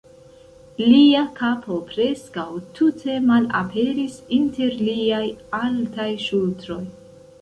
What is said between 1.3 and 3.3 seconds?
kapo preskaŭ tute